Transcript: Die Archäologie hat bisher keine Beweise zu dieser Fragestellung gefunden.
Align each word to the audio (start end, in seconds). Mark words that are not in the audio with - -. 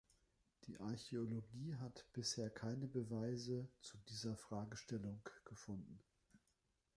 Die 0.63 0.79
Archäologie 0.79 1.75
hat 1.75 2.07
bisher 2.11 2.49
keine 2.49 2.87
Beweise 2.87 3.67
zu 3.81 3.99
dieser 4.09 4.35
Fragestellung 4.35 5.21
gefunden. 5.45 5.99